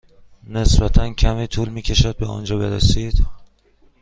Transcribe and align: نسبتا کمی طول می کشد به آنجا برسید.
نسبتا 0.47 1.13
کمی 1.13 1.47
طول 1.47 1.69
می 1.69 1.81
کشد 1.81 2.17
به 2.17 2.25
آنجا 2.25 2.57
برسید. 2.57 3.25